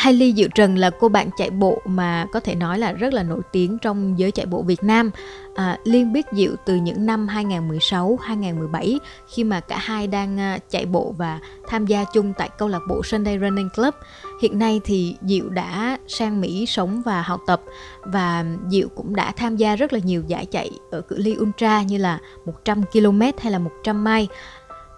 Hailey 0.00 0.32
Diệu 0.36 0.48
Trần 0.54 0.78
là 0.78 0.90
cô 0.90 1.08
bạn 1.08 1.30
chạy 1.36 1.50
bộ 1.50 1.82
mà 1.84 2.26
có 2.32 2.40
thể 2.40 2.54
nói 2.54 2.78
là 2.78 2.92
rất 2.92 3.12
là 3.12 3.22
nổi 3.22 3.40
tiếng 3.52 3.78
trong 3.78 4.18
giới 4.18 4.30
chạy 4.30 4.46
bộ 4.46 4.62
Việt 4.62 4.82
Nam. 4.82 5.10
À, 5.54 5.78
Liên 5.84 6.12
biết 6.12 6.26
Diệu 6.32 6.52
từ 6.66 6.76
những 6.76 7.06
năm 7.06 7.26
2016-2017 7.26 8.98
khi 9.28 9.44
mà 9.44 9.60
cả 9.60 9.78
hai 9.78 10.06
đang 10.06 10.40
à, 10.40 10.58
chạy 10.70 10.86
bộ 10.86 11.14
và 11.18 11.38
tham 11.68 11.86
gia 11.86 12.04
chung 12.04 12.32
tại 12.38 12.50
câu 12.58 12.68
lạc 12.68 12.80
bộ 12.88 13.02
Sunday 13.02 13.38
Running 13.38 13.68
Club. 13.76 13.94
Hiện 14.42 14.58
nay 14.58 14.80
thì 14.84 15.16
Diệu 15.22 15.48
đã 15.48 15.98
sang 16.08 16.40
Mỹ 16.40 16.66
sống 16.66 17.02
và 17.04 17.22
học 17.22 17.40
tập 17.46 17.62
và 18.02 18.44
Diệu 18.68 18.88
cũng 18.88 19.16
đã 19.16 19.32
tham 19.32 19.56
gia 19.56 19.76
rất 19.76 19.92
là 19.92 19.98
nhiều 19.98 20.22
giải 20.26 20.46
chạy 20.46 20.70
ở 20.90 21.00
cự 21.00 21.16
ly 21.18 21.36
ultra 21.40 21.82
như 21.82 21.98
là 21.98 22.18
100 22.44 22.82
km 22.92 23.20
hay 23.20 23.52
là 23.52 23.58
100 23.58 24.04
mile 24.04 24.26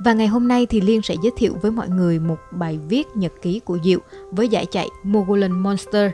và 0.05 0.12
ngày 0.12 0.27
hôm 0.27 0.48
nay 0.48 0.66
thì 0.66 0.80
Liên 0.80 1.03
sẽ 1.03 1.14
giới 1.23 1.32
thiệu 1.37 1.57
với 1.62 1.71
mọi 1.71 1.89
người 1.89 2.18
một 2.18 2.39
bài 2.50 2.79
viết 2.89 3.16
nhật 3.16 3.32
ký 3.43 3.61
của 3.61 3.79
Diệu 3.85 3.98
với 4.30 4.48
giải 4.48 4.67
chạy 4.67 4.89
Mogollon 5.03 5.53
Monster. 5.53 6.11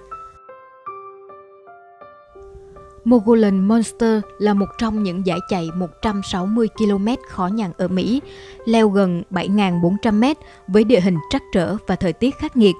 Mogollon 3.04 3.68
Monster 3.68 4.20
là 4.38 4.54
một 4.54 4.66
trong 4.78 5.02
những 5.02 5.26
giải 5.26 5.38
chạy 5.48 5.68
160 5.74 6.68
km 6.76 7.06
khó 7.28 7.46
nhằn 7.46 7.72
ở 7.78 7.88
Mỹ, 7.88 8.20
leo 8.64 8.88
gần 8.88 9.22
7.400 9.30 10.12
m 10.12 10.24
với 10.68 10.84
địa 10.84 11.00
hình 11.00 11.16
trắc 11.30 11.42
trở 11.52 11.76
và 11.86 11.96
thời 11.96 12.12
tiết 12.12 12.38
khắc 12.38 12.56
nghiệt. 12.56 12.74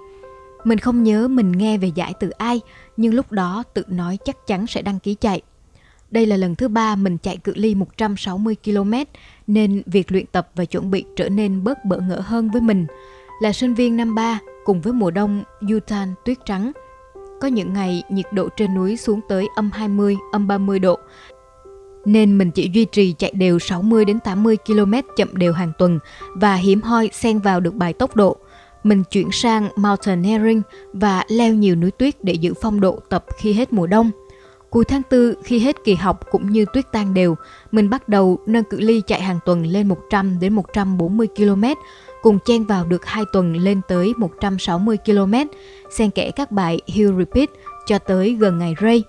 Mình 0.64 0.78
không 0.78 1.02
nhớ 1.02 1.28
mình 1.28 1.52
nghe 1.52 1.78
về 1.78 1.88
giải 1.88 2.14
từ 2.20 2.30
ai, 2.30 2.61
nhưng 2.97 3.14
lúc 3.14 3.33
đó 3.33 3.62
tự 3.75 3.84
nói 3.88 4.19
chắc 4.25 4.47
chắn 4.47 4.66
sẽ 4.66 4.83
đăng 4.83 4.98
ký 4.98 5.14
chạy. 5.14 5.42
Đây 6.11 6.27
là 6.27 6.36
lần 6.36 6.55
thứ 6.55 6.69
ba 6.69 6.97
mình 6.97 7.19
chạy 7.19 7.36
cự 7.36 7.52
ly 7.56 7.75
160 7.75 8.56
km, 8.64 8.92
nên 9.48 9.83
việc 9.87 10.12
luyện 10.12 10.27
tập 10.27 10.51
và 10.55 10.65
chuẩn 10.65 10.91
bị 10.91 11.05
trở 11.16 11.29
nên 11.29 11.65
bớt 11.65 11.84
bỡ 11.84 11.98
ngỡ 11.98 12.20
hơn 12.25 12.51
với 12.51 12.61
mình. 12.61 12.87
Là 13.43 13.52
sinh 13.52 13.75
viên 13.75 13.97
năm 13.97 14.15
ba, 14.15 14.39
cùng 14.65 14.80
với 14.80 14.93
mùa 14.93 15.11
đông 15.11 15.43
Utah 15.77 16.09
tuyết 16.25 16.39
trắng, 16.45 16.73
có 17.41 17.48
những 17.48 17.73
ngày 17.73 18.03
nhiệt 18.11 18.27
độ 18.33 18.48
trên 18.56 18.75
núi 18.75 18.97
xuống 18.97 19.20
tới 19.28 19.47
âm 19.56 19.70
20, 19.70 20.17
âm 20.33 20.48
30 20.48 20.78
độ, 20.78 20.98
nên 22.05 22.39
mình 22.39 22.50
chỉ 22.50 22.70
duy 22.72 22.84
trì 22.84 23.12
chạy 23.12 23.33
đều 23.34 23.59
60 23.59 24.05
đến 24.05 24.20
80 24.20 24.56
km 24.67 24.95
chậm 25.17 25.37
đều 25.37 25.53
hàng 25.53 25.72
tuần 25.78 25.98
và 26.34 26.55
hiếm 26.55 26.83
hoi 26.83 27.11
xen 27.12 27.39
vào 27.39 27.61
được 27.61 27.75
bài 27.75 27.92
tốc 27.92 28.17
độ. 28.17 28.37
Mình 28.84 29.05
chuyển 29.05 29.28
sang 29.33 29.69
mountaineering 29.77 30.62
và 30.92 31.25
leo 31.28 31.55
nhiều 31.55 31.77
núi 31.77 31.91
tuyết 31.91 32.25
để 32.25 32.33
giữ 32.33 32.55
phong 32.62 32.81
độ 32.81 32.98
tập 33.09 33.25
khi 33.39 33.53
hết 33.53 33.72
mùa 33.72 33.87
đông. 33.87 34.11
Cuối 34.70 34.84
tháng 34.84 35.02
4 35.11 35.34
khi 35.44 35.58
hết 35.58 35.77
kỳ 35.84 35.94
học 35.94 36.20
cũng 36.30 36.52
như 36.52 36.64
tuyết 36.72 36.92
tan 36.92 37.14
đều, 37.14 37.36
mình 37.72 37.91
bắt 37.91 38.08
đầu 38.08 38.38
nâng 38.47 38.64
cự 38.64 38.80
ly 38.80 39.02
chạy 39.06 39.20
hàng 39.22 39.38
tuần 39.47 39.66
lên 39.66 39.88
100 39.88 40.41
đến 40.41 40.52
140 40.52 41.28
km, 41.36 41.64
cùng 42.22 42.38
chen 42.44 42.64
vào 42.64 42.84
được 42.84 43.06
2 43.06 43.25
tuần 43.33 43.56
lên 43.56 43.80
tới 43.88 44.12
160 44.16 44.97
km, 45.06 45.34
xen 45.91 46.10
kẽ 46.10 46.30
các 46.30 46.52
bài 46.52 46.80
hill 46.86 47.19
repeat 47.19 47.48
cho 47.86 47.98
tới 47.98 48.36
gần 48.41 48.58
ngày 48.58 48.75
ray. 48.83 49.05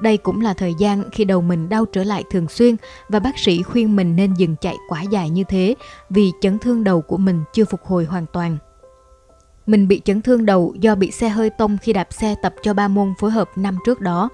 Đây 0.00 0.16
cũng 0.16 0.40
là 0.40 0.54
thời 0.54 0.74
gian 0.78 1.10
khi 1.12 1.24
đầu 1.24 1.42
mình 1.42 1.68
đau 1.68 1.84
trở 1.84 2.04
lại 2.04 2.24
thường 2.30 2.48
xuyên 2.48 2.76
và 3.08 3.18
bác 3.18 3.38
sĩ 3.38 3.62
khuyên 3.62 3.96
mình 3.96 4.16
nên 4.16 4.34
dừng 4.34 4.56
chạy 4.60 4.76
quá 4.88 5.02
dài 5.02 5.30
như 5.30 5.44
thế 5.48 5.74
vì 6.10 6.32
chấn 6.40 6.58
thương 6.58 6.84
đầu 6.84 7.02
của 7.02 7.16
mình 7.16 7.44
chưa 7.52 7.64
phục 7.64 7.84
hồi 7.84 8.04
hoàn 8.04 8.26
toàn. 8.32 8.58
Mình 9.68 9.88
bị 9.88 10.00
chấn 10.04 10.22
thương 10.22 10.46
đầu 10.46 10.74
do 10.80 10.94
bị 10.94 11.10
xe 11.10 11.28
hơi 11.28 11.50
tông 11.50 11.78
khi 11.82 11.92
đạp 11.92 12.08
xe 12.10 12.34
tập 12.42 12.54
cho 12.62 12.74
ba 12.74 12.88
môn 12.88 13.14
phối 13.20 13.30
hợp 13.30 13.50
năm 13.56 13.76
trước 13.86 14.00
đó. 14.00 14.28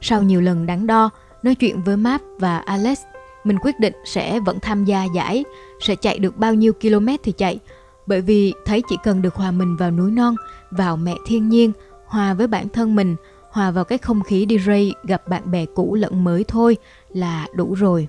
Sau 0.00 0.22
nhiều 0.22 0.40
lần 0.40 0.66
đắn 0.66 0.86
đo, 0.86 1.10
nói 1.42 1.54
chuyện 1.54 1.82
với 1.82 1.96
Map 1.96 2.20
và 2.38 2.58
Alex, 2.58 3.00
mình 3.44 3.58
quyết 3.62 3.80
định 3.80 3.92
sẽ 4.04 4.40
vẫn 4.40 4.60
tham 4.60 4.84
gia 4.84 5.04
giải, 5.04 5.44
sẽ 5.80 5.96
chạy 5.96 6.18
được 6.18 6.36
bao 6.36 6.54
nhiêu 6.54 6.72
km 6.72 7.08
thì 7.22 7.32
chạy, 7.32 7.58
bởi 8.06 8.20
vì 8.20 8.52
thấy 8.64 8.82
chỉ 8.88 8.96
cần 9.02 9.22
được 9.22 9.34
hòa 9.34 9.50
mình 9.50 9.76
vào 9.76 9.90
núi 9.90 10.10
non, 10.10 10.34
vào 10.70 10.96
mẹ 10.96 11.14
thiên 11.26 11.48
nhiên, 11.48 11.72
hòa 12.06 12.34
với 12.34 12.46
bản 12.46 12.68
thân 12.68 12.94
mình, 12.94 13.16
hòa 13.50 13.70
vào 13.70 13.84
cái 13.84 13.98
không 13.98 14.22
khí 14.22 14.44
đi 14.44 14.58
ray 14.58 14.94
gặp 15.04 15.28
bạn 15.28 15.50
bè 15.50 15.66
cũ 15.74 15.94
lẫn 15.94 16.24
mới 16.24 16.44
thôi 16.48 16.76
là 17.08 17.46
đủ 17.54 17.74
rồi. 17.74 18.08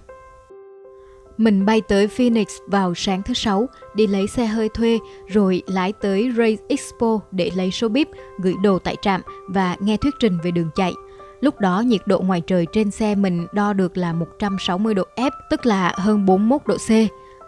Mình 1.41 1.65
bay 1.65 1.81
tới 1.81 2.07
Phoenix 2.07 2.47
vào 2.67 2.93
sáng 2.95 3.23
thứ 3.23 3.33
sáu, 3.33 3.69
đi 3.93 4.07
lấy 4.07 4.27
xe 4.27 4.45
hơi 4.45 4.69
thuê, 4.69 4.99
rồi 5.27 5.61
lái 5.67 5.93
tới 5.93 6.31
Race 6.37 6.63
Expo 6.67 7.19
để 7.31 7.51
lấy 7.55 7.71
số 7.71 7.89
bip, 7.89 8.07
gửi 8.39 8.53
đồ 8.63 8.79
tại 8.79 8.95
trạm 9.01 9.21
và 9.47 9.75
nghe 9.79 9.97
thuyết 9.97 10.13
trình 10.19 10.37
về 10.43 10.51
đường 10.51 10.69
chạy– 10.75 10.93
Lúc 11.41 11.59
đó 11.59 11.79
nhiệt 11.79 12.01
độ 12.05 12.19
ngoài 12.19 12.41
trời 12.47 12.65
trên 12.73 12.91
xe 12.91 13.15
mình 13.15 13.47
đo 13.51 13.73
được 13.73 13.97
là 13.97 14.13
160 14.13 14.93
độ 14.93 15.03
F, 15.15 15.31
tức 15.49 15.65
là 15.65 15.93
hơn 15.97 16.25
41 16.25 16.61
độ 16.65 16.77
C. 16.77 16.89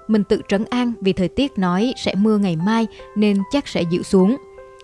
Mình 0.09 0.23
tự 0.23 0.41
trấn 0.47 0.65
an 0.69 0.93
vì 1.01 1.13
thời 1.13 1.27
tiết 1.27 1.57
nói 1.57 1.93
sẽ 1.97 2.15
mưa 2.15 2.37
ngày 2.37 2.55
mai 2.55 2.87
nên 3.15 3.37
chắc 3.51 3.67
sẽ 3.67 3.81
dịu 3.81 4.03
xuống. 4.03 4.37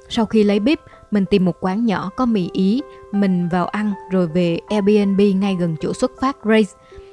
Sau 0.09 0.25
khi 0.25 0.43
lấy 0.43 0.59
bếp, 0.59 0.79
mình 1.11 1.25
tìm 1.25 1.45
một 1.45 1.57
quán 1.61 1.85
nhỏ 1.85 2.09
có 2.15 2.25
mì 2.25 2.49
Ý, 2.53 2.81
mình 3.11 3.49
vào 3.49 3.65
ăn 3.65 3.93
rồi 4.11 4.27
về 4.27 4.59
Airbnb 4.69 5.21
ngay 5.35 5.55
gần 5.59 5.75
chỗ 5.81 5.93
xuất 5.93 6.11
phát 6.21 6.37
Race. 6.45 6.71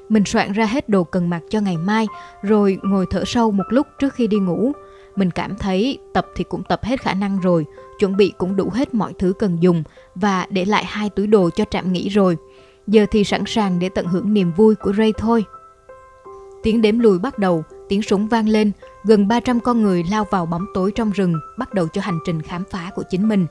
Mình 0.09 0.25
soạn 0.25 0.53
ra 0.53 0.67
hết 0.67 0.89
đồ 0.89 1.05
cần 1.05 1.31
mặc 1.31 1.43
cho 1.51 1.61
ngày 1.61 1.77
mai, 1.77 2.07
rồi 2.43 2.79
ngồi 2.83 3.07
thở 3.11 3.25
sâu 3.27 3.51
một 3.51 3.65
lúc 3.69 3.87
trước 3.99 4.15
khi 4.15 4.27
đi 4.27 4.39
ngủ. 4.39 4.73
Mình 5.17 5.31
cảm 5.31 5.57
thấy 5.57 5.99
tập 6.15 6.27
thì 6.37 6.45
cũng 6.45 6.63
tập 6.69 6.81
hết 6.83 7.01
khả 7.01 7.15
năng 7.15 7.41
rồi, 7.41 7.65
chuẩn 7.99 8.17
bị 8.17 8.33
cũng 8.39 8.57
đủ 8.57 8.71
hết 8.71 8.95
mọi 8.95 9.13
thứ 9.19 9.33
cần 9.39 9.57
dùng 9.61 9.83
và 10.15 10.47
để 10.51 10.65
lại 10.65 10.85
hai 10.85 11.11
túi 11.11 11.27
đồ 11.27 11.51
cho 11.51 11.65
trạm 11.71 11.93
nghỉ 11.93 12.09
rồi. 12.09 12.37
Giờ 12.87 13.07
thì 13.11 13.25
sẵn 13.25 13.43
sàng 13.47 13.79
để 13.79 13.89
tận 13.89 14.07
hưởng 14.07 14.35
niềm 14.35 14.53
vui 14.57 14.75
của 14.75 14.93
Ray 14.93 15.13
thôi. 15.13 15.45
Tiếng 16.63 16.83
đếm 16.83 16.99
lùi 16.99 17.19
bắt 17.19 17.39
đầu, 17.39 17.65
tiếng 17.89 18.03
súng 18.03 18.29
vang 18.29 18.49
lên, 18.49 18.73
gần 19.05 19.29
300 19.29 19.61
con 19.61 19.83
người 19.83 20.05
lao 20.11 20.27
vào 20.31 20.47
bóng 20.47 20.67
tối 20.75 20.93
trong 20.95 21.11
rừng, 21.11 21.35
bắt 21.59 21.75
đầu 21.75 21.89
cho 21.89 22.01
hành 22.01 22.19
trình 22.25 22.43
khám 22.43 22.65
phá 22.71 22.91
của 22.95 23.03
chính 23.11 23.29
mình. 23.29 23.47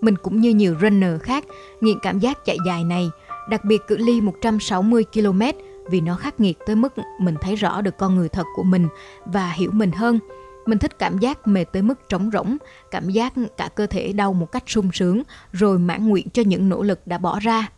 Mình 0.00 0.16
cũng 0.16 0.40
như 0.40 0.50
nhiều 0.50 0.74
runner 0.80 1.22
khác, 1.22 1.44
nghiện 1.80 1.98
cảm 2.02 2.18
giác 2.18 2.44
chạy 2.44 2.56
dài 2.66 2.84
này, 2.84 3.10
đặc 3.50 3.64
biệt 3.64 3.86
cự 3.86 3.96
ly 3.96 4.20
160 4.20 5.04
km 5.14 5.40
vì 5.88 6.00
nó 6.00 6.16
khắc 6.16 6.40
nghiệt 6.40 6.58
tới 6.66 6.76
mức 6.76 6.94
mình 7.20 7.34
thấy 7.40 7.56
rõ 7.56 7.80
được 7.80 7.98
con 7.98 8.16
người 8.16 8.28
thật 8.28 8.46
của 8.56 8.62
mình 8.62 8.88
và 9.24 9.50
hiểu 9.50 9.70
mình 9.72 9.92
hơn– 9.92 10.18
mình 10.66 10.78
thích 10.78 10.98
cảm 10.98 11.18
giác 11.18 11.46
mệt 11.46 11.64
tới 11.64 11.82
mức 11.82 12.08
trống 12.08 12.30
rỗng, 12.32 12.56
cảm 12.90 13.10
giác 13.10 13.32
cả 13.56 13.68
cơ 13.74 13.86
thể 13.86 14.12
đau 14.12 14.32
một 14.32 14.52
cách 14.52 14.64
sung 14.66 14.90
sướng, 14.92 15.22
rồi 15.52 15.78
mãn 15.78 16.08
nguyện 16.08 16.26
cho 16.32 16.42
những 16.46 16.68
nỗ 16.68 16.82
lực 16.82 17.06
đã 17.06 17.18
bỏ 17.18 17.38
ra. 17.40 17.68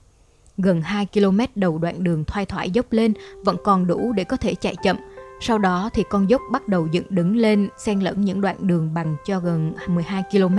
Gần 0.58 0.82
2 0.82 1.06
km 1.14 1.40
đầu 1.54 1.78
đoạn 1.78 2.04
đường 2.04 2.24
thoai 2.24 2.46
thoải 2.46 2.70
dốc 2.70 2.86
lên 2.90 3.12
vẫn 3.44 3.56
còn 3.64 3.86
đủ 3.86 4.12
để 4.12 4.24
có 4.24 4.36
thể 4.36 4.54
chạy 4.54 4.76
chậm. 4.82 4.96
Sau 5.40 5.58
đó 5.58 5.90
thì 5.94 6.04
con 6.10 6.30
dốc 6.30 6.40
bắt 6.50 6.68
đầu 6.68 6.88
dựng 6.92 7.06
đứng 7.10 7.36
lên 7.36 7.68
xen 7.78 8.00
lẫn 8.00 8.20
những 8.20 8.40
đoạn 8.40 8.56
đường 8.60 8.94
bằng 8.94 9.16
cho 9.26 9.40
gần 9.40 9.72
12 9.86 10.22
km. 10.32 10.58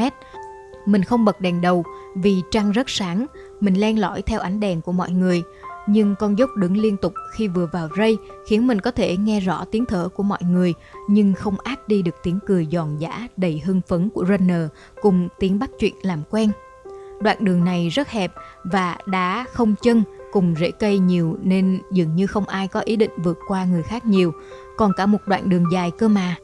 Mình 0.86 1.04
không 1.04 1.26
bật 1.26 1.42
đèn 1.42 1.62
đầu 1.62 1.84
vì 2.16 2.42
trăng 2.52 2.72
rất 2.72 2.90
sáng, 2.90 3.26
mình 3.60 3.74
len 3.74 4.00
lỏi 4.00 4.22
theo 4.22 4.40
ánh 4.40 4.60
đèn 4.60 4.82
của 4.82 4.92
mọi 4.92 5.12
người 5.12 5.44
nhưng 5.88 6.16
con 6.20 6.38
dốc 6.38 6.50
đứng 6.56 6.78
liên 6.78 6.98
tục 6.98 7.14
khi 7.32 7.48
vừa 7.48 7.66
vào 7.66 7.90
ray 7.98 8.18
khiến 8.48 8.68
mình 8.68 8.82
có 8.82 8.92
thể 8.92 9.18
nghe 9.18 9.40
rõ 9.40 9.66
tiếng 9.72 9.86
thở 9.86 10.10
của 10.16 10.24
mọi 10.24 10.40
người 10.44 10.74
nhưng 11.10 11.34
không 11.34 11.56
át 11.64 11.88
đi 11.88 12.02
được 12.02 12.16
tiếng 12.24 12.40
cười 12.46 12.68
giòn 12.72 12.98
giã 12.98 13.28
đầy 13.38 13.62
hưng 13.66 13.82
phấn 13.88 14.10
của 14.10 14.26
runner 14.26 14.68
cùng 15.02 15.30
tiếng 15.40 15.60
bắt 15.60 15.70
chuyện 15.80 15.94
làm 16.02 16.24
quen. 16.30 16.52
Đoạn 17.22 17.38
đường 17.40 17.66
này 17.66 17.90
rất 17.90 18.10
hẹp 18.10 18.32
và 18.64 18.98
đá 19.06 19.46
không 19.54 19.76
chân 19.82 20.04
cùng 20.32 20.56
rễ 20.60 20.72
cây 20.72 21.00
nhiều 21.00 21.38
nên 21.44 21.82
dường 21.92 22.16
như 22.16 22.28
không 22.28 22.46
ai 22.46 22.68
có 22.68 22.80
ý 22.80 22.96
định 22.96 23.12
vượt 23.24 23.38
qua 23.48 23.66
người 23.66 23.84
khác 23.84 24.06
nhiều, 24.06 24.34
còn 24.78 24.92
cả 24.98 25.06
một 25.06 25.18
đoạn 25.26 25.50
đường 25.50 25.66
dài 25.72 25.92
cơ 25.92 26.08
mà. 26.08 26.36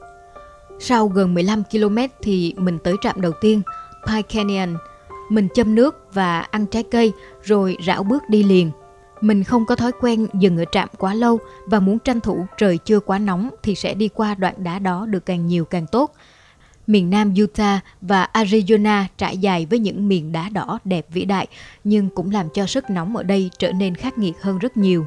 Sau 0.80 1.08
gần 1.08 1.34
15 1.34 1.64
km 1.72 1.98
thì 2.22 2.54
mình 2.58 2.80
tới 2.84 2.96
trạm 3.02 3.22
đầu 3.22 3.32
tiên, 3.42 3.62
Pine 4.08 4.22
Canyon. 4.22 4.78
Mình 5.30 5.48
châm 5.54 5.76
nước 5.76 6.14
và 6.14 6.40
ăn 6.40 6.66
trái 6.66 6.84
cây 6.84 7.14
rồi 7.44 7.78
rảo 7.88 8.04
bước 8.04 8.24
đi 8.30 8.44
liền. 8.44 8.72
Mình 9.22 9.44
không 9.44 9.66
có 9.66 9.76
thói 9.76 9.92
quen 10.02 10.28
dừng 10.34 10.58
ở 10.58 10.66
trạm 10.72 10.90
quá 10.98 11.14
lâu 11.14 11.40
và 11.66 11.80
muốn 11.80 12.00
tranh 12.00 12.20
thủ 12.20 12.46
trời 12.58 12.78
chưa 12.78 13.00
quá 13.00 13.20
nóng 13.20 13.50
thì 13.64 13.76
sẽ 13.76 13.94
đi 13.94 14.08
qua 14.08 14.36
đoạn 14.36 14.64
đá 14.64 14.80
đó 14.80 15.06
được 15.06 15.26
càng 15.26 15.48
nhiều 15.48 15.66
càng 15.66 15.86
tốt. 15.92 16.14
Miền 16.88 17.10
Nam 17.10 17.34
Utah 17.44 17.84
và 18.02 18.28
Arizona 18.34 19.04
trải 19.18 19.38
dài 19.38 19.68
với 19.70 19.80
những 19.80 20.08
miền 20.08 20.32
đá 20.32 20.50
đỏ 20.50 20.80
đẹp 20.84 21.06
vĩ 21.10 21.26
đại, 21.26 21.48
nhưng 21.84 22.10
cũng 22.10 22.32
làm 22.32 22.50
cho 22.54 22.66
sức 22.66 22.90
nóng 22.90 23.18
ở 23.18 23.24
đây 23.24 23.50
trở 23.60 23.72
nên 23.72 23.96
khắc 23.96 24.18
nghiệt 24.18 24.42
hơn 24.42 24.58
rất 24.58 24.78
nhiều. 24.78 25.06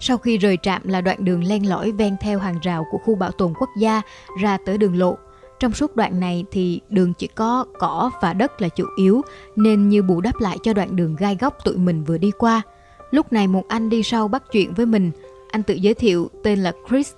Sau 0.00 0.18
khi 0.18 0.38
rời 0.38 0.58
trạm 0.62 0.88
là 0.88 1.00
đoạn 1.00 1.24
đường 1.24 1.44
len 1.44 1.68
lỏi 1.68 1.92
ven 1.92 2.16
theo 2.20 2.38
hàng 2.38 2.58
rào 2.62 2.86
của 2.90 2.98
khu 2.98 3.14
bảo 3.14 3.30
tồn 3.30 3.54
quốc 3.60 3.70
gia 3.78 4.02
ra 4.40 4.58
tới 4.66 4.78
đường 4.78 4.98
lộ. 4.98 5.18
Trong 5.60 5.72
suốt 5.72 5.96
đoạn 5.96 6.20
này 6.20 6.44
thì 6.50 6.80
đường 6.88 7.12
chỉ 7.14 7.26
có 7.26 7.64
cỏ 7.78 8.10
và 8.20 8.32
đất 8.32 8.62
là 8.62 8.68
chủ 8.68 8.84
yếu, 8.96 9.22
nên 9.56 9.88
như 9.88 10.02
bù 10.02 10.20
đắp 10.20 10.40
lại 10.40 10.58
cho 10.62 10.72
đoạn 10.72 10.96
đường 10.96 11.16
gai 11.16 11.36
góc 11.40 11.64
tụi 11.64 11.76
mình 11.76 12.04
vừa 12.04 12.18
đi 12.18 12.30
qua. 12.38 12.62
Lúc 13.10 13.32
này 13.32 13.48
một 13.48 13.68
anh 13.68 13.88
đi 13.88 14.02
sau 14.02 14.28
bắt 14.28 14.42
chuyện 14.52 14.74
với 14.74 14.86
mình. 14.86 15.10
Anh 15.50 15.62
tự 15.62 15.74
giới 15.74 15.94
thiệu 15.94 16.30
tên 16.44 16.58
là 16.58 16.72
Chris. 16.88 17.12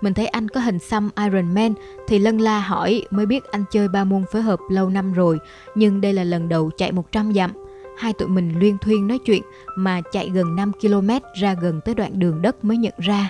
Mình 0.00 0.14
thấy 0.14 0.26
anh 0.26 0.48
có 0.48 0.60
hình 0.60 0.78
xăm 0.78 1.10
Iron 1.16 1.54
Man 1.54 1.74
thì 2.08 2.18
lân 2.18 2.38
la 2.38 2.60
hỏi, 2.60 3.06
mới 3.10 3.26
biết 3.26 3.44
anh 3.50 3.64
chơi 3.70 3.88
ba 3.88 4.04
môn 4.04 4.24
phối 4.32 4.42
hợp 4.42 4.60
lâu 4.70 4.88
năm 4.88 5.12
rồi, 5.12 5.38
nhưng 5.74 6.00
đây 6.00 6.12
là 6.12 6.24
lần 6.24 6.48
đầu 6.48 6.70
chạy 6.76 6.92
100 6.92 7.32
dặm. 7.34 7.50
Hai 7.98 8.12
tụi 8.12 8.28
mình 8.28 8.58
luyên 8.58 8.78
thuyên 8.78 9.06
nói 9.06 9.18
chuyện 9.18 9.42
mà 9.76 10.00
chạy 10.12 10.30
gần 10.34 10.56
5 10.56 10.72
km 10.80 11.08
ra 11.40 11.54
gần 11.62 11.80
tới 11.84 11.94
đoạn 11.94 12.18
đường 12.18 12.42
đất 12.42 12.64
mới 12.64 12.76
nhận 12.76 12.94
ra. 12.98 13.28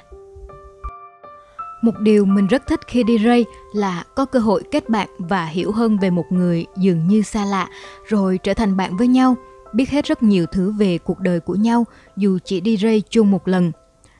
Một 1.83 1.99
điều 2.01 2.25
mình 2.25 2.47
rất 2.47 2.67
thích 2.67 2.81
khi 2.87 3.03
đi 3.03 3.19
ray 3.19 3.45
là 3.73 4.05
có 4.15 4.25
cơ 4.25 4.39
hội 4.39 4.63
kết 4.71 4.89
bạn 4.89 5.09
và 5.19 5.47
hiểu 5.47 5.73
hơn 5.73 5.99
về 5.99 6.11
một 6.11 6.25
người 6.31 6.67
dường 6.77 7.09
như 7.09 7.23
xa 7.23 7.45
lạ, 7.45 7.69
rồi 8.09 8.39
trở 8.43 8.55
thành 8.55 8.77
bạn 8.77 8.97
với 8.97 9.07
nhau, 9.09 9.37
biết 9.73 9.91
hết 9.91 10.05
rất 10.05 10.23
nhiều 10.23 10.47
thứ 10.47 10.73
về 10.73 10.99
cuộc 10.99 11.19
đời 11.19 11.41
của 11.41 11.55
nhau 11.55 11.85
dù 12.17 12.39
chỉ 12.45 12.61
đi 12.61 12.77
ray 12.77 13.03
chung 13.11 13.31
một 13.31 13.49
lần. 13.49 13.73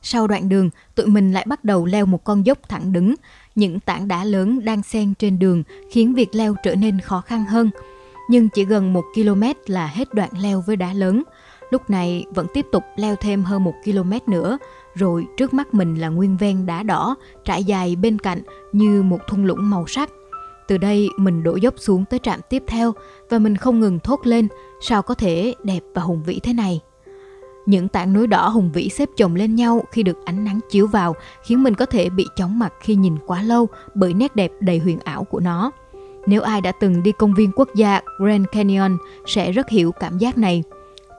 Sau 0.03 0.27
đoạn 0.27 0.49
đường, 0.49 0.71
tụi 0.95 1.07
mình 1.07 1.33
lại 1.33 1.45
bắt 1.49 1.65
đầu 1.65 1.87
leo 1.87 2.07
một 2.07 2.25
con 2.25 2.47
dốc 2.47 2.59
thẳng 2.69 2.93
đứng. 2.93 3.15
Những 3.55 3.81
tảng 3.81 4.09
đá 4.09 4.25
lớn 4.25 4.65
đang 4.65 4.83
xen 4.83 5.15
trên 5.15 5.39
đường 5.39 5.63
khiến 5.91 6.15
việc 6.15 6.35
leo 6.35 6.55
trở 6.63 6.75
nên 6.75 7.01
khó 7.01 7.21
khăn 7.21 7.45
hơn. 7.45 7.71
Nhưng 8.29 8.49
chỉ 8.49 8.65
gần 8.65 8.93
một 8.93 9.05
km 9.15 9.43
là 9.67 9.87
hết 9.87 10.15
đoạn 10.15 10.31
leo 10.41 10.65
với 10.67 10.77
đá 10.77 10.93
lớn. 10.93 11.23
Lúc 11.71 11.91
này 11.91 12.25
vẫn 12.35 12.47
tiếp 12.55 12.67
tục 12.73 12.83
leo 12.97 13.17
thêm 13.17 13.45
hơn 13.45 13.65
một 13.65 13.75
km 13.85 14.13
nữa, 14.33 14.59
rồi 14.95 15.27
trước 15.37 15.55
mắt 15.55 15.75
mình 15.75 15.95
là 15.95 16.09
nguyên 16.09 16.37
ven 16.37 16.67
đá 16.67 16.83
đỏ, 16.83 17.17
trải 17.45 17.65
dài 17.65 17.97
bên 17.97 18.19
cạnh 18.19 18.43
như 18.73 19.03
một 19.03 19.19
thung 19.29 19.45
lũng 19.45 19.71
màu 19.71 19.87
sắc. 19.87 20.11
Từ 20.69 20.79
đây 20.79 21.09
mình 21.17 21.43
đổ 21.43 21.57
dốc 21.57 21.75
xuống 21.77 22.05
tới 22.05 22.21
trạm 22.23 22.41
tiếp 22.49 22.63
theo 22.67 22.93
và 23.31 23.39
mình 23.39 23.57
không 23.57 23.81
ngừng 23.81 23.99
thốt 23.99 24.21
lên, 24.25 24.49
sao 24.81 25.03
có 25.03 25.15
thể 25.15 25.55
đẹp 25.63 25.81
và 25.95 26.03
hùng 26.03 26.23
vĩ 26.27 26.41
thế 26.43 26.53
này. 26.53 26.81
Những 27.67 27.89
tảng 27.89 28.13
núi 28.13 28.27
đỏ 28.27 28.49
hùng 28.49 28.71
vĩ 28.73 28.89
xếp 28.89 29.09
chồng 29.17 29.35
lên 29.35 29.55
nhau 29.55 29.85
khi 29.93 30.03
được 30.03 30.17
ánh 30.25 30.45
nắng 30.45 30.61
chiếu 30.71 30.87
vào 30.87 31.15
khiến 31.43 31.63
mình 31.63 31.75
có 31.75 31.87
thể 31.87 32.11
bị 32.11 32.27
chóng 32.37 32.59
mặt 32.59 32.73
khi 32.81 32.95
nhìn 32.95 33.17
quá 33.27 33.43
lâu 33.43 33.69
bởi 33.95 34.15
nét 34.15 34.37
đẹp 34.37 34.51
đầy 34.61 34.79
huyền 34.79 34.99
ảo 35.05 35.25
của 35.25 35.41
nó. 35.41 35.71
Nếu 36.27 36.43
ai 36.43 36.61
đã 36.61 36.73
từng 36.73 37.03
đi 37.03 37.13
công 37.13 37.35
viên 37.35 37.53
quốc 37.57 37.69
gia 37.75 38.01
Grand 38.19 38.47
Canyon 38.53 38.97
sẽ 39.27 39.53
rất 39.53 39.69
hiểu 39.69 39.93
cảm 39.93 40.19
giác 40.19 40.39
này. 40.39 40.63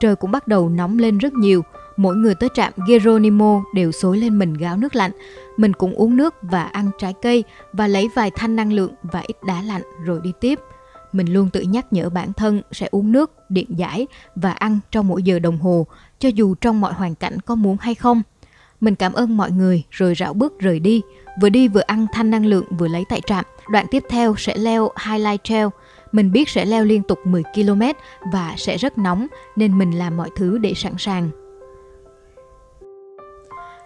Trời 0.04 0.16
cũng 0.16 0.30
bắt 0.30 0.48
đầu 0.48 0.68
nóng 0.68 0.98
lên 0.98 1.18
rất 1.18 1.32
nhiều, 1.32 1.62
mỗi 1.96 2.16
người 2.16 2.34
tới 2.34 2.48
trạm 2.54 2.72
Geronimo 2.88 3.62
đều 3.74 3.92
xối 3.92 4.18
lên 4.18 4.38
mình 4.38 4.54
gáo 4.54 4.76
nước 4.76 4.96
lạnh. 4.96 5.10
Mình 5.56 5.72
cũng 5.72 5.94
uống 5.94 6.16
nước 6.16 6.34
và 6.42 6.62
ăn 6.62 6.90
trái 6.98 7.14
cây 7.22 7.44
và 7.72 7.86
lấy 7.86 8.08
vài 8.14 8.30
thanh 8.30 8.56
năng 8.56 8.72
lượng 8.72 8.92
và 9.02 9.20
ít 9.26 9.36
đá 9.46 9.62
lạnh 9.62 9.82
rồi 10.04 10.20
đi 10.22 10.32
tiếp. 10.40 10.58
Mình 11.12 11.32
luôn 11.32 11.50
tự 11.52 11.60
nhắc 11.60 11.92
nhở 11.92 12.10
bản 12.10 12.32
thân 12.32 12.62
sẽ 12.72 12.88
uống 12.90 13.12
nước, 13.12 13.30
điện 13.48 13.66
giải 13.78 14.06
và 14.36 14.52
ăn 14.52 14.78
trong 14.90 15.08
mỗi 15.08 15.22
giờ 15.22 15.38
đồng 15.38 15.58
hồ, 15.58 15.86
cho 16.18 16.28
dù 16.28 16.54
trong 16.54 16.80
mọi 16.80 16.92
hoàn 16.92 17.14
cảnh 17.14 17.40
có 17.40 17.54
muốn 17.54 17.76
hay 17.80 17.94
không. 17.94 18.22
Mình 18.80 18.94
cảm 18.94 19.12
ơn 19.12 19.36
mọi 19.36 19.50
người 19.50 19.82
rồi 19.90 20.14
rảo 20.14 20.34
bước 20.34 20.58
rời 20.58 20.80
đi, 20.80 21.02
vừa 21.40 21.48
đi 21.48 21.68
vừa 21.68 21.82
ăn 21.86 22.06
thanh 22.12 22.30
năng 22.30 22.46
lượng 22.46 22.64
vừa 22.78 22.88
lấy 22.88 23.04
tại 23.08 23.20
trạm. 23.26 23.44
Đoạn 23.68 23.86
tiếp 23.90 24.04
theo 24.10 24.34
sẽ 24.38 24.56
leo 24.56 24.90
Highlight 25.06 25.44
Trail. 25.44 25.66
Mình 26.14 26.32
biết 26.32 26.48
sẽ 26.48 26.64
leo 26.64 26.84
liên 26.84 27.02
tục 27.02 27.18
10 27.24 27.42
km 27.54 27.82
và 28.32 28.54
sẽ 28.56 28.76
rất 28.76 28.98
nóng 28.98 29.26
nên 29.56 29.78
mình 29.78 29.90
làm 29.90 30.16
mọi 30.16 30.30
thứ 30.36 30.58
để 30.58 30.74
sẵn 30.74 30.92
sàng. 30.98 31.30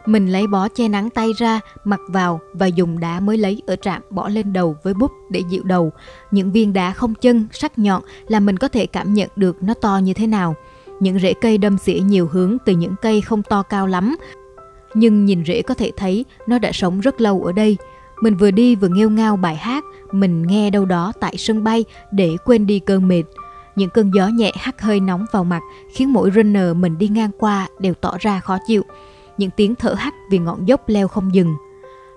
Mình 0.07 0.33
lấy 0.33 0.47
bó 0.47 0.69
che 0.69 0.89
nắng 0.89 1.11
tay 1.11 1.33
ra, 1.39 1.61
mặc 1.85 2.01
vào 2.09 2.41
và 2.53 2.67
dùng 2.67 3.01
đá 3.01 3.21
mới 3.21 3.37
lấy 3.37 3.63
ở 3.67 3.77
trạm 3.77 4.03
bỏ 4.11 4.29
lên 4.29 4.53
đầu 4.53 4.77
với 4.83 4.95
bút 4.95 5.13
để 5.31 5.43
dịu 5.51 5.63
đầu. 5.63 5.93
Những 6.31 6.53
viên 6.53 6.73
đá 6.73 6.93
không 6.93 7.15
chân, 7.15 7.47
sắc 7.53 7.79
nhọn 7.79 8.03
là 8.29 8.41
mình 8.41 8.57
có 8.57 8.69
thể 8.69 8.87
cảm 8.87 9.15
nhận 9.15 9.29
được 9.37 9.63
nó 9.63 9.75
to 9.75 10.01
như 10.03 10.15
thế 10.15 10.27
nào. 10.27 10.55
Những 11.01 11.19
rễ 11.19 11.35
cây 11.35 11.59
đâm 11.59 11.79
xỉa 11.79 11.99
nhiều 11.99 12.29
hướng 12.33 12.57
từ 12.67 12.73
những 12.73 12.95
cây 13.03 13.21
không 13.21 13.43
to 13.43 13.63
cao 13.63 13.87
lắm, 13.87 14.17
nhưng 14.95 15.25
nhìn 15.25 15.45
rễ 15.45 15.63
có 15.63 15.75
thể 15.75 15.93
thấy 15.97 16.25
nó 16.47 16.59
đã 16.59 16.73
sống 16.73 17.01
rất 17.01 17.21
lâu 17.21 17.43
ở 17.43 17.53
đây. 17.53 17.77
Mình 18.21 18.37
vừa 18.37 18.51
đi 18.51 18.77
vừa 18.77 18.89
nghêu 18.89 19.11
ngao 19.11 19.37
bài 19.37 19.57
hát, 19.57 19.85
mình 20.13 20.47
nghe 20.47 20.71
đâu 20.71 20.85
đó 20.85 21.13
tại 21.21 21.37
sân 21.37 21.65
bay 21.65 21.85
để 22.11 22.37
quên 22.45 22.67
đi 22.67 22.79
cơn 22.79 23.09
mệt. 23.09 23.23
Những 23.77 23.91
cơn 23.91 24.11
gió 24.15 24.29
nhẹ 24.29 24.53
hắt 24.57 24.81
hơi 24.81 25.01
nóng 25.01 25.27
vào 25.33 25.45
mặt 25.45 25.61
khiến 25.95 26.13
mỗi 26.13 26.31
runner 26.35 26.77
mình 26.77 26.99
đi 26.99 27.09
ngang 27.09 27.31
qua 27.39 27.69
đều 27.79 27.95
tỏ 27.95 28.17
ra 28.21 28.41
khó 28.41 28.59
chịu 28.67 28.83
những 29.39 29.51
tiếng 29.51 29.75
thở 29.75 29.95
hắt 29.95 30.15
vì 30.31 30.39
ngọn 30.39 30.69
dốc 30.69 30.89
leo 30.89 31.09
không 31.09 31.35
dừng. 31.35 31.55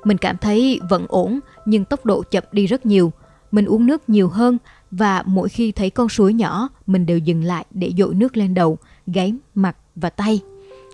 Mình 0.04 0.18
cảm 0.18 0.38
thấy 0.38 0.80
vẫn 0.90 1.06
ổn 1.10 1.40
nhưng 1.66 1.86
tốc 1.86 2.06
độ 2.06 2.24
chậm 2.32 2.44
đi 2.52 2.66
rất 2.66 2.86
nhiều. 2.86 3.12
Mình 3.52 3.66
uống 3.66 3.86
nước 3.86 4.10
nhiều 4.10 4.30
hơn 4.30 4.58
và 4.92 5.24
mỗi 5.26 5.50
khi 5.50 5.72
thấy 5.72 5.90
con 5.90 6.10
suối 6.10 6.34
nhỏ, 6.34 6.70
mình 6.88 7.06
đều 7.06 7.18
dừng 7.18 7.44
lại 7.44 7.66
để 7.72 7.94
dội 7.98 8.14
nước 8.14 8.38
lên 8.38 8.54
đầu, 8.54 8.78
gáy, 9.08 9.34
mặt 9.56 9.78
và 9.96 10.10
tay. 10.10 10.42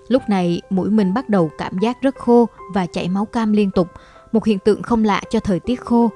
Lúc 0.07 0.29
này 0.29 0.61
mũi 0.69 0.89
mình 0.89 1.13
bắt 1.13 1.29
đầu 1.29 1.51
cảm 1.57 1.79
giác 1.79 2.01
rất 2.01 2.15
khô 2.15 2.47
và 2.73 2.85
chảy 2.85 3.09
máu 3.09 3.25
cam 3.25 3.53
liên 3.53 3.71
tục, 3.71 3.87
một 4.31 4.45
hiện 4.45 4.59
tượng 4.59 4.81
không 4.81 5.03
lạ 5.03 5.21
cho 5.29 5.39
thời 5.39 5.59
tiết 5.59 5.81
khô. 5.81 6.09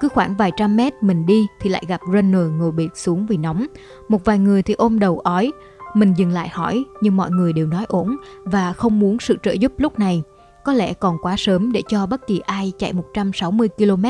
Cứ 0.00 0.08
khoảng 0.08 0.36
vài 0.36 0.52
trăm 0.56 0.76
mét 0.76 1.02
mình 1.02 1.26
đi 1.26 1.46
thì 1.60 1.70
lại 1.70 1.82
gặp 1.88 2.00
runner 2.12 2.50
ngồi 2.58 2.72
bệt 2.72 2.88
xuống 2.94 3.26
vì 3.26 3.36
nóng. 3.36 3.66
Một 4.08 4.24
vài 4.24 4.38
người 4.38 4.62
thì 4.62 4.74
ôm 4.74 4.98
đầu 4.98 5.18
ói, 5.18 5.52
mình 5.94 6.14
dừng 6.16 6.30
lại 6.30 6.48
hỏi 6.48 6.84
nhưng 7.00 7.16
mọi 7.16 7.30
người 7.30 7.52
đều 7.52 7.66
nói 7.66 7.84
ổn 7.88 8.16
và 8.44 8.72
không 8.72 9.00
muốn 9.00 9.18
sự 9.20 9.36
trợ 9.42 9.52
giúp 9.52 9.72
lúc 9.78 9.98
này. 9.98 10.22
Có 10.64 10.72
lẽ 10.72 10.94
còn 10.94 11.18
quá 11.22 11.34
sớm 11.38 11.72
để 11.72 11.82
cho 11.88 12.06
bất 12.06 12.26
kỳ 12.26 12.38
ai 12.38 12.72
chạy 12.78 12.92
160 12.92 13.68
km 13.68 14.04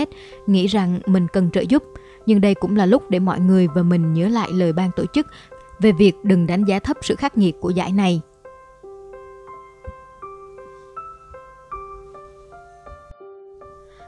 nghĩ 0.46 0.66
rằng 0.66 1.00
mình 1.06 1.26
cần 1.32 1.50
trợ 1.50 1.60
giúp. 1.60 1.82
Nhưng 2.26 2.40
đây 2.40 2.54
cũng 2.54 2.76
là 2.76 2.86
lúc 2.86 3.10
để 3.10 3.18
mọi 3.18 3.40
người 3.40 3.68
và 3.74 3.82
mình 3.82 4.14
nhớ 4.14 4.28
lại 4.28 4.48
lời 4.52 4.72
ban 4.72 4.90
tổ 4.96 5.04
chức 5.14 5.26
về 5.80 5.92
việc 5.92 6.12
đừng 6.22 6.46
đánh 6.46 6.64
giá 6.64 6.78
thấp 6.78 6.96
sự 7.02 7.14
khắc 7.14 7.38
nghiệt 7.38 7.56
của 7.60 7.70
giải 7.70 7.92
này. 7.92 8.20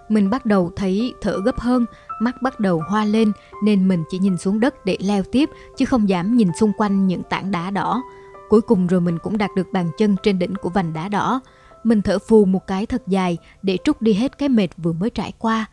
Mình 0.08 0.30
bắt 0.30 0.46
đầu 0.46 0.72
thấy 0.76 1.14
thở 1.20 1.40
gấp 1.44 1.60
hơn, 1.60 1.86
mắt 2.20 2.42
bắt 2.42 2.60
đầu 2.60 2.82
hoa 2.88 3.04
lên 3.04 3.32
nên 3.64 3.88
mình 3.88 4.04
chỉ 4.10 4.18
nhìn 4.18 4.36
xuống 4.36 4.60
đất 4.60 4.84
để 4.84 4.96
leo 5.00 5.22
tiếp 5.32 5.50
chứ 5.76 5.84
không 5.84 6.08
dám 6.08 6.36
nhìn 6.36 6.48
xung 6.60 6.72
quanh 6.72 7.06
những 7.06 7.22
tảng 7.22 7.50
đá 7.50 7.70
đỏ. 7.70 8.02
Cuối 8.48 8.60
cùng 8.60 8.86
rồi 8.86 9.00
mình 9.00 9.18
cũng 9.18 9.38
đạt 9.38 9.50
được 9.56 9.72
bàn 9.72 9.90
chân 9.98 10.16
trên 10.22 10.38
đỉnh 10.38 10.54
của 10.54 10.70
vành 10.70 10.92
đá 10.92 11.08
đỏ. 11.08 11.40
Mình 11.84 12.02
thở 12.02 12.18
phù 12.18 12.44
một 12.44 12.66
cái 12.66 12.86
thật 12.86 13.02
dài 13.06 13.38
để 13.62 13.78
trút 13.84 14.02
đi 14.02 14.12
hết 14.12 14.38
cái 14.38 14.48
mệt 14.48 14.68
vừa 14.76 14.92
mới 14.92 15.10
trải 15.10 15.32
qua. 15.38 15.66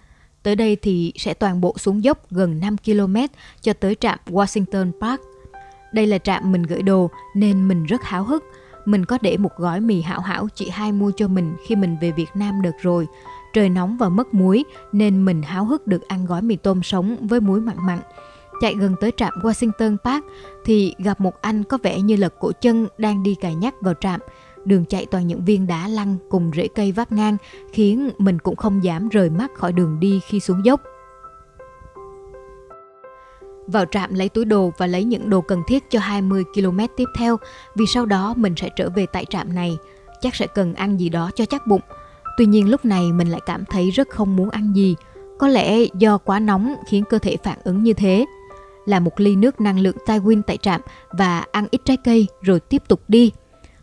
Tới 0.44 0.56
đây 0.56 0.75
thì 0.75 1.13
sẽ 1.15 1.33
toàn 1.33 1.62
bộ 1.62 1.77
xuống 1.77 2.03
dốc 2.03 2.31
gần 2.31 2.59
5 2.59 2.75
km 2.85 3.15
cho 3.62 3.74
tới 3.74 3.95
trạm 3.95 4.19
Washington 4.30 4.91
Park. 5.01 5.21
Đây 5.94 6.07
là 6.07 6.18
trạm 6.18 6.51
mình 6.51 6.63
gửi 6.63 6.81
đồ 6.81 7.09
nên 7.35 7.68
mình 7.68 7.85
rất 7.85 8.03
háo 8.03 8.24
hức. 8.24 8.44
Mình 8.85 9.06
có 9.06 9.18
để 9.21 9.38
một 9.38 9.51
gói 9.57 9.80
mì 9.80 10.01
hảo 10.01 10.19
hảo 10.19 10.47
chị 10.56 10.69
hai 10.69 10.91
mua 10.91 11.12
cho 11.18 11.27
mình 11.27 11.56
khi 11.68 11.75
mình 11.75 11.97
về 12.01 12.12
Việt 12.12 12.30
Nam 12.35 12.62
đợt 12.62 12.71
rồi 12.81 13.07
trời 13.53 13.69
nóng 13.69 13.97
và 13.97 14.09
mất 14.09 14.33
muối, 14.33 14.63
nên 14.91 15.25
mình 15.25 15.41
háo 15.41 15.65
hức 15.65 15.88
được 15.88 16.07
ăn 16.07 16.25
gói 16.25 16.41
mì 16.41 16.55
tôm 16.55 16.83
sống 16.83 17.27
với 17.27 17.39
muối 17.39 17.61
mặn 17.61 17.77
mặn. 17.85 18.00
Chạy 18.61 18.75
gần 18.75 18.95
tới 19.01 19.11
trạm 19.17 19.33
Washington 19.41 19.97
Park 19.97 20.25
thì 20.65 20.95
gặp 20.97 21.21
một 21.21 21.41
anh 21.41 21.63
có 21.63 21.77
vẻ 21.83 22.01
như 22.01 22.15
lật 22.15 22.33
cổ 22.39 22.51
chân 22.61 22.88
đang 22.97 23.23
đi 23.23 23.35
cài 23.35 23.55
nhắc 23.55 23.73
vào 23.81 23.94
trạm. 23.94 24.19
Đường 24.65 24.85
chạy 24.85 25.05
toàn 25.05 25.27
những 25.27 25.45
viên 25.45 25.67
đá 25.67 25.88
lăn 25.88 26.17
cùng 26.29 26.51
rễ 26.55 26.67
cây 26.75 26.91
vắt 26.91 27.11
ngang, 27.11 27.38
khiến 27.71 28.09
mình 28.17 28.39
cũng 28.39 28.55
không 28.55 28.83
dám 28.83 29.09
rời 29.09 29.29
mắt 29.29 29.51
khỏi 29.56 29.73
đường 29.73 29.99
đi 29.99 30.19
khi 30.27 30.39
xuống 30.39 30.65
dốc. 30.65 30.81
Vào 33.67 33.85
trạm 33.85 34.13
lấy 34.13 34.29
túi 34.29 34.45
đồ 34.45 34.71
và 34.77 34.88
lấy 34.88 35.03
những 35.03 35.29
đồ 35.29 35.42
cần 35.42 35.63
thiết 35.68 35.83
cho 35.89 35.99
20 35.99 36.44
km 36.56 36.80
tiếp 36.97 37.09
theo, 37.18 37.37
vì 37.75 37.85
sau 37.87 38.06
đó 38.06 38.33
mình 38.37 38.54
sẽ 38.57 38.69
trở 38.75 38.89
về 38.89 39.06
tại 39.06 39.25
trạm 39.25 39.56
này. 39.56 39.78
Chắc 40.21 40.35
sẽ 40.35 40.47
cần 40.47 40.73
ăn 40.73 40.99
gì 40.99 41.09
đó 41.09 41.31
cho 41.35 41.45
chắc 41.45 41.68
bụng 41.68 41.81
Tuy 42.37 42.45
nhiên 42.45 42.69
lúc 42.69 42.85
này 42.85 43.11
mình 43.11 43.28
lại 43.28 43.42
cảm 43.45 43.66
thấy 43.66 43.92
rất 43.92 44.09
không 44.09 44.35
muốn 44.35 44.49
ăn 44.49 44.73
gì. 44.75 44.95
Có 45.40 45.47
lẽ 45.47 45.78
do 45.97 46.18
quá 46.18 46.40
nóng 46.40 46.75
khiến 46.87 47.04
cơ 47.09 47.19
thể 47.19 47.37
phản 47.44 47.59
ứng 47.63 47.83
như 47.83 47.94
thế. 47.94 48.25
Là 48.85 48.99
một 48.99 49.19
ly 49.19 49.35
nước 49.35 49.61
năng 49.61 49.80
lượng 49.80 49.97
Tywin 50.06 50.42
tại 50.42 50.57
trạm 50.57 50.81
và 51.11 51.45
ăn 51.52 51.68
ít 51.71 51.81
trái 51.85 51.97
cây 51.97 52.28
rồi 52.42 52.59
tiếp 52.59 52.83
tục 52.87 53.02
đi. 53.07 53.31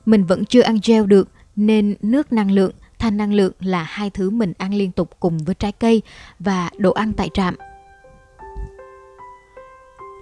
Mình 0.07 0.25
vẫn 0.25 0.45
chưa 0.45 0.63
ăn 0.63 0.79
gel 0.87 1.07
được 1.07 1.29
nên 1.57 1.97
nước 2.03 2.33
năng 2.33 2.51
lượng, 2.51 2.73
than 2.99 3.17
năng 3.17 3.35
lượng 3.35 3.53
là 3.61 3.83
hai 3.83 4.11
thứ 4.11 4.31
mình 4.31 4.53
ăn 4.59 4.75
liên 4.75 4.93
tục 4.93 5.11
cùng 5.21 5.39
với 5.39 5.55
trái 5.55 5.73
cây 5.73 6.03
và 6.39 6.71
đồ 6.79 6.93
ăn 6.93 7.13
tại 7.13 7.31
trạm. 7.35 7.55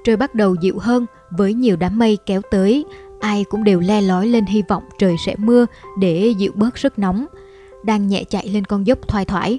Trời 0.04 0.16
bắt 0.16 0.34
đầu 0.34 0.54
dịu 0.54 0.78
hơn 0.78 1.06
với 1.30 1.54
nhiều 1.54 1.76
đám 1.76 1.98
mây 1.98 2.18
kéo 2.26 2.42
tới, 2.50 2.84
ai 3.20 3.44
cũng 3.50 3.64
đều 3.64 3.80
le 3.80 4.00
lói 4.00 4.26
lên 4.26 4.44
hy 4.44 4.62
vọng 4.68 4.82
trời 4.98 5.16
sẽ 5.26 5.36
mưa 5.38 5.66
để 5.98 6.34
dịu 6.38 6.52
bớt 6.54 6.78
sức 6.78 6.98
nóng 6.98 7.26
đang 7.82 8.08
nhẹ 8.08 8.24
chạy 8.24 8.48
lên 8.48 8.64
con 8.64 8.86
dốc 8.86 9.08
thoai 9.08 9.24
thoải. 9.24 9.58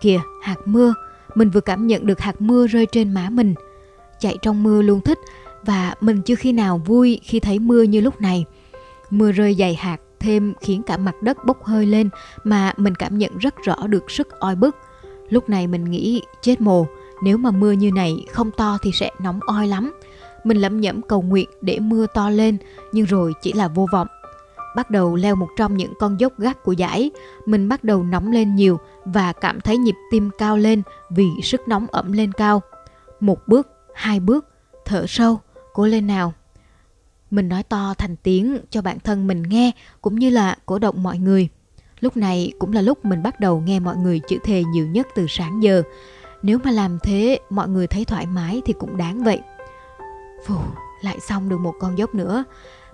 Kìa, 0.00 0.20
hạt 0.42 0.56
mưa, 0.64 0.94
mình 1.34 1.50
vừa 1.50 1.60
cảm 1.60 1.86
nhận 1.86 2.06
được 2.06 2.20
hạt 2.20 2.40
mưa 2.40 2.66
rơi 2.66 2.86
trên 2.92 3.14
má 3.14 3.28
mình. 3.30 3.54
Chạy 4.20 4.38
trong 4.42 4.62
mưa 4.62 4.82
luôn 4.82 5.00
thích 5.00 5.18
và 5.62 5.94
mình 6.00 6.22
chưa 6.22 6.34
khi 6.34 6.52
nào 6.52 6.78
vui 6.78 7.20
khi 7.22 7.40
thấy 7.40 7.58
mưa 7.58 7.82
như 7.82 8.00
lúc 8.00 8.20
này. 8.20 8.44
Mưa 9.10 9.32
rơi 9.32 9.54
dày 9.58 9.74
hạt 9.74 10.00
thêm 10.20 10.52
khiến 10.60 10.82
cả 10.82 10.96
mặt 10.96 11.14
đất 11.22 11.44
bốc 11.44 11.64
hơi 11.64 11.86
lên 11.86 12.08
mà 12.44 12.72
mình 12.76 12.94
cảm 12.94 13.18
nhận 13.18 13.38
rất 13.38 13.54
rõ 13.62 13.86
được 13.86 14.10
sức 14.10 14.40
oi 14.40 14.54
bức. 14.54 14.76
Lúc 15.28 15.48
này 15.48 15.66
mình 15.66 15.84
nghĩ 15.84 16.22
chết 16.42 16.60
mồ, 16.60 16.86
nếu 17.22 17.36
mà 17.36 17.50
mưa 17.50 17.72
như 17.72 17.90
này 17.92 18.24
không 18.32 18.50
to 18.50 18.78
thì 18.82 18.90
sẽ 18.92 19.10
nóng 19.18 19.40
oi 19.46 19.66
lắm. 19.66 19.92
Mình 20.44 20.56
lẩm 20.56 20.80
nhẩm 20.80 21.02
cầu 21.02 21.22
nguyện 21.22 21.48
để 21.60 21.78
mưa 21.78 22.06
to 22.14 22.30
lên 22.30 22.56
nhưng 22.92 23.06
rồi 23.06 23.32
chỉ 23.42 23.52
là 23.52 23.68
vô 23.68 23.86
vọng 23.92 24.06
bắt 24.76 24.90
đầu 24.90 25.16
leo 25.16 25.36
một 25.36 25.48
trong 25.56 25.76
những 25.76 25.92
con 25.98 26.20
dốc 26.20 26.32
gắt 26.38 26.62
của 26.62 26.72
giải, 26.72 27.10
mình 27.46 27.68
bắt 27.68 27.84
đầu 27.84 28.02
nóng 28.02 28.32
lên 28.32 28.54
nhiều 28.54 28.78
và 29.04 29.32
cảm 29.32 29.60
thấy 29.60 29.76
nhịp 29.76 29.94
tim 30.10 30.30
cao 30.38 30.56
lên 30.56 30.82
vì 31.10 31.28
sức 31.42 31.68
nóng 31.68 31.86
ẩm 31.90 32.12
lên 32.12 32.32
cao. 32.32 32.62
Một 33.20 33.38
bước, 33.48 33.68
hai 33.94 34.20
bước, 34.20 34.46
thở 34.84 35.06
sâu, 35.08 35.40
cố 35.72 35.86
lên 35.86 36.06
nào. 36.06 36.32
Mình 37.30 37.48
nói 37.48 37.62
to 37.62 37.94
thành 37.98 38.16
tiếng 38.16 38.58
cho 38.70 38.82
bản 38.82 38.98
thân 39.00 39.26
mình 39.26 39.42
nghe 39.42 39.72
cũng 40.00 40.18
như 40.18 40.30
là 40.30 40.56
cổ 40.66 40.78
động 40.78 41.02
mọi 41.02 41.18
người. 41.18 41.48
Lúc 42.00 42.16
này 42.16 42.52
cũng 42.58 42.72
là 42.72 42.80
lúc 42.80 43.04
mình 43.04 43.22
bắt 43.22 43.40
đầu 43.40 43.60
nghe 43.60 43.80
mọi 43.80 43.96
người 43.96 44.20
chữ 44.28 44.36
thề 44.44 44.64
nhiều 44.64 44.86
nhất 44.86 45.06
từ 45.14 45.26
sáng 45.28 45.62
giờ. 45.62 45.82
Nếu 46.42 46.58
mà 46.64 46.70
làm 46.70 46.98
thế 47.02 47.38
mọi 47.50 47.68
người 47.68 47.86
thấy 47.86 48.04
thoải 48.04 48.26
mái 48.26 48.62
thì 48.64 48.72
cũng 48.72 48.96
đáng 48.96 49.24
vậy. 49.24 49.40
Phù, 50.46 50.54
lại 51.02 51.20
xong 51.20 51.48
được 51.48 51.60
một 51.60 51.74
con 51.80 51.98
dốc 51.98 52.14
nữa. 52.14 52.44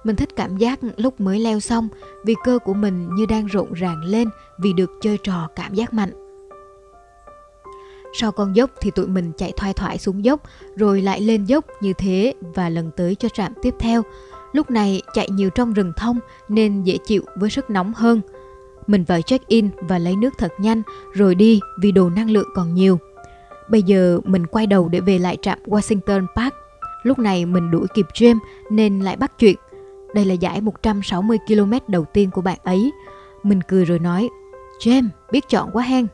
Mình 0.04 0.16
thích 0.16 0.36
cảm 0.36 0.56
giác 0.56 0.78
lúc 0.96 1.20
mới 1.20 1.40
leo 1.40 1.60
xong, 1.60 1.88
vì 2.24 2.34
cơ 2.44 2.58
của 2.64 2.74
mình 2.74 3.14
như 3.14 3.26
đang 3.26 3.46
rộn 3.46 3.72
ràng 3.72 4.04
lên 4.04 4.28
vì 4.58 4.72
được 4.72 4.90
chơi 5.00 5.18
trò 5.22 5.48
cảm 5.56 5.74
giác 5.74 5.94
mạnh. 5.94 6.10
Sau 8.14 8.32
con 8.32 8.56
dốc 8.56 8.70
thì 8.80 8.90
tụi 8.90 9.06
mình 9.06 9.32
chạy 9.36 9.52
thoai 9.56 9.72
thoải 9.72 9.98
xuống 9.98 10.24
dốc, 10.24 10.40
rồi 10.76 11.02
lại 11.02 11.20
lên 11.20 11.44
dốc 11.44 11.64
như 11.80 11.92
thế 11.98 12.34
và 12.40 12.68
lần 12.68 12.90
tới 12.96 13.14
cho 13.14 13.28
trạm 13.28 13.52
tiếp 13.62 13.74
theo. 13.78 14.02
Lúc 14.52 14.70
này 14.70 15.02
chạy 15.14 15.28
nhiều 15.30 15.50
trong 15.50 15.72
rừng 15.72 15.92
thông 15.96 16.18
nên 16.48 16.82
dễ 16.82 16.98
chịu 17.04 17.22
với 17.36 17.50
sức 17.50 17.70
nóng 17.70 17.92
hơn. 17.94 18.20
Mình 18.86 19.04
vào 19.04 19.22
check-in 19.22 19.68
và 19.88 19.98
lấy 19.98 20.16
nước 20.16 20.34
thật 20.38 20.52
nhanh, 20.58 20.82
rồi 21.12 21.34
đi 21.34 21.60
vì 21.80 21.92
đồ 21.92 22.10
năng 22.10 22.30
lượng 22.30 22.48
còn 22.54 22.74
nhiều. 22.74 22.98
Bây 23.68 23.82
giờ 23.82 24.20
mình 24.24 24.46
quay 24.46 24.66
đầu 24.66 24.88
để 24.88 25.00
về 25.00 25.18
lại 25.18 25.36
trạm 25.42 25.58
Washington 25.66 26.26
Park. 26.36 26.54
Lúc 27.02 27.18
này 27.18 27.46
mình 27.46 27.70
đuổi 27.70 27.86
kịp 27.94 28.06
James 28.14 28.38
nên 28.70 29.00
lại 29.00 29.16
bắt 29.16 29.32
chuyện. 29.38 29.56
Đây 30.14 30.24
là 30.24 30.34
giải 30.34 30.60
160 30.60 31.38
km 31.46 31.72
đầu 31.88 32.04
tiên 32.04 32.30
của 32.30 32.42
bạn 32.42 32.58
ấy. 32.64 32.92
Mình 33.42 33.60
cười 33.68 33.84
rồi 33.84 33.98
nói, 33.98 34.28
James, 34.80 35.08
biết 35.32 35.48
chọn 35.48 35.70
quá 35.72 35.82
hen. 35.82 36.06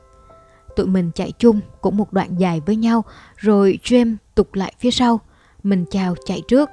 Tụi 0.76 0.86
mình 0.86 1.10
chạy 1.14 1.32
chung 1.38 1.60
cũng 1.80 1.96
một 1.96 2.12
đoạn 2.12 2.40
dài 2.40 2.62
với 2.66 2.76
nhau 2.76 3.04
rồi 3.36 3.78
James 3.82 4.16
tục 4.34 4.54
lại 4.54 4.72
phía 4.78 4.90
sau. 4.90 5.20
Mình 5.62 5.84
chào 5.90 6.14
chạy 6.26 6.42
trước. 6.48 6.70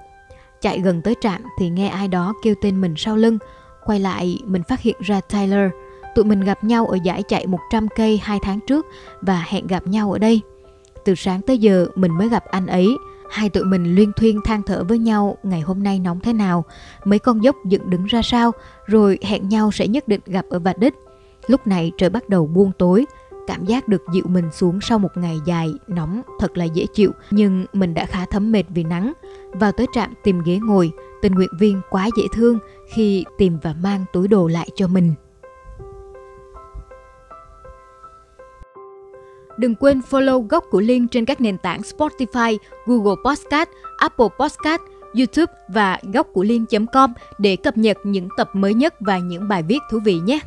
Chạy 0.62 0.80
gần 0.80 1.02
tới 1.02 1.16
trạm 1.22 1.42
thì 1.60 1.70
nghe 1.70 1.88
ai 1.88 2.08
đó 2.08 2.34
kêu 2.44 2.56
tên 2.62 2.82
mình 2.82 2.94
sau 2.98 3.16
lưng. 3.16 3.38
Quay 3.86 4.00
lại 4.00 4.40
mình 4.46 4.64
phát 4.64 4.82
hiện 4.82 4.96
ra 5.00 5.22
Tyler. 5.22 5.70
Tụi 6.16 6.26
mình 6.26 6.42
gặp 6.42 6.64
nhau 6.64 6.88
ở 6.88 6.98
giải 7.04 7.24
chạy 7.28 7.48
100 7.48 7.88
cây 7.96 8.20
2 8.24 8.40
tháng 8.42 8.60
trước 8.68 8.86
và 9.22 9.46
hẹn 9.48 9.68
gặp 9.68 9.88
nhau 9.88 10.12
ở 10.12 10.20
đây. 10.20 10.42
Từ 11.06 11.16
sáng 11.16 11.42
tới 11.42 11.58
giờ 11.58 11.88
mình 11.96 12.12
mới 12.12 12.30
gặp 12.30 12.46
anh 12.46 12.68
ấy. 12.68 12.88
Hai 13.30 13.50
tụi 13.50 13.64
mình 13.64 13.96
luyên 13.96 14.14
thuyên 14.14 14.42
than 14.42 14.64
thở 14.64 14.84
với 14.84 15.00
nhau 15.00 15.38
ngày 15.44 15.62
hôm 15.62 15.84
nay 15.84 16.00
nóng 16.00 16.20
thế 16.20 16.34
nào, 16.34 16.66
mấy 17.06 17.20
con 17.20 17.44
dốc 17.44 17.56
dựng 17.66 17.90
đứng 17.90 18.06
ra 18.06 18.22
sao, 18.22 18.52
rồi 18.86 19.18
hẹn 19.22 19.50
nhau 19.50 19.72
sẽ 19.72 19.88
nhất 19.88 20.08
định 20.08 20.22
gặp 20.26 20.46
ở 20.50 20.60
Vạch 20.60 20.78
Đích. 20.78 20.94
Lúc 21.48 21.68
này 21.68 21.92
trời 21.98 22.10
bắt 22.10 22.30
đầu 22.30 22.48
buông 22.48 22.72
tối, 22.78 23.06
cảm 23.48 23.66
giác 23.66 23.88
được 23.88 24.02
dịu 24.14 24.24
mình 24.28 24.52
xuống 24.52 24.82
sau 24.82 25.00
một 25.00 25.10
ngày 25.16 25.40
dài 25.46 25.74
nóng 25.88 26.22
thật 26.40 26.58
là 26.58 26.66
dễ 26.66 26.86
chịu 26.94 27.12
nhưng 27.32 27.66
mình 27.74 27.94
đã 27.94 28.06
khá 28.06 28.26
thấm 28.26 28.52
mệt 28.52 28.64
vì 28.70 28.84
nắng 28.84 29.14
vào 29.54 29.72
tới 29.72 29.88
trạm 29.94 30.14
tìm 30.24 30.42
ghế 30.46 30.58
ngồi 30.58 30.92
tình 31.22 31.36
nguyện 31.36 31.50
viên 31.60 31.82
quá 31.90 32.10
dễ 32.18 32.24
thương 32.34 32.60
khi 32.94 33.26
tìm 33.38 33.58
và 33.64 33.76
mang 33.84 34.06
túi 34.14 34.28
đồ 34.28 34.48
lại 34.48 34.70
cho 34.76 34.88
mình 34.88 35.14
Đừng 39.58 39.76
quên 39.76 40.02
follow 40.10 40.48
Góc 40.48 40.66
của 40.72 40.82
Liên 40.82 41.08
trên 41.08 41.26
các 41.26 41.42
nền 41.42 41.58
tảng 41.58 41.82
Spotify, 41.82 42.58
Google 42.86 43.16
Podcast, 43.26 43.70
Apple 43.98 44.28
Podcast, 44.40 44.82
YouTube 45.18 45.54
và 45.68 46.00
góc 46.14 46.28
của 46.34 46.44
Liên.com 46.44 47.14
để 47.38 47.56
cập 47.56 47.78
nhật 47.78 47.98
những 48.04 48.28
tập 48.38 48.50
mới 48.54 48.74
nhất 48.74 48.96
và 49.00 49.18
những 49.18 49.48
bài 49.48 49.64
viết 49.64 49.80
thú 49.92 50.00
vị 50.06 50.20
nhé. 50.20 50.40